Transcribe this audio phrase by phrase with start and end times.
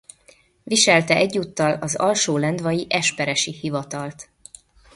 [0.63, 4.29] Viselte egyúttal az alsólendvai esperesi hivatalt.